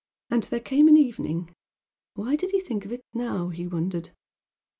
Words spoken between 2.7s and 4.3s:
of it now, he wondered?